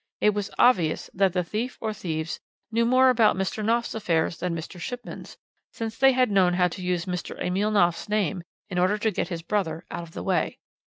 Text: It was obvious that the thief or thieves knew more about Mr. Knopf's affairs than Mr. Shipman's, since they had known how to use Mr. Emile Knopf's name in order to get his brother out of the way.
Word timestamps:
It 0.19 0.31
was 0.33 0.49
obvious 0.57 1.11
that 1.13 1.33
the 1.33 1.43
thief 1.43 1.77
or 1.79 1.93
thieves 1.93 2.39
knew 2.71 2.87
more 2.87 3.11
about 3.11 3.35
Mr. 3.35 3.63
Knopf's 3.63 3.93
affairs 3.93 4.39
than 4.39 4.55
Mr. 4.55 4.79
Shipman's, 4.81 5.37
since 5.71 5.95
they 5.95 6.13
had 6.13 6.31
known 6.31 6.55
how 6.55 6.69
to 6.69 6.81
use 6.81 7.05
Mr. 7.05 7.39
Emile 7.39 7.69
Knopf's 7.69 8.09
name 8.09 8.41
in 8.67 8.79
order 8.79 8.97
to 8.97 9.11
get 9.11 9.27
his 9.27 9.43
brother 9.43 9.85
out 9.91 10.01
of 10.01 10.13
the 10.13 10.23
way. 10.23 10.57